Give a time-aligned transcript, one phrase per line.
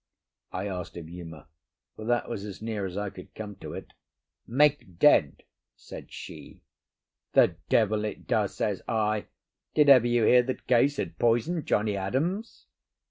[0.51, 1.47] I asked of Uma,
[1.95, 3.93] for that was as near as I could come to it.
[4.47, 5.43] "Make dead,"
[5.75, 6.63] said she.
[7.33, 9.25] "The devil it does!" says I.
[9.75, 12.65] "Did ever you hear that Case had poisoned Johnnie Adams?"